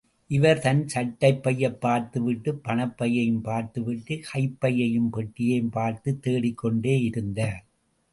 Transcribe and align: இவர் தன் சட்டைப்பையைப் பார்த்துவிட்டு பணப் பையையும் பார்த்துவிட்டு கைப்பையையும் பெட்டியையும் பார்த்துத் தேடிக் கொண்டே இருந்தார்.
இவர் 0.27 0.59
தன் 0.59 0.85
சட்டைப்பையைப் 0.93 1.79
பார்த்துவிட்டு 1.79 2.55
பணப் 2.55 2.97
பையையும் 2.97 3.41
பார்த்துவிட்டு 3.41 4.21
கைப்பையையும் 4.33 5.09
பெட்டியையும் 5.11 5.69
பார்த்துத் 5.69 6.21
தேடிக் 6.21 6.57
கொண்டே 6.57 6.99
இருந்தார். 7.01 7.65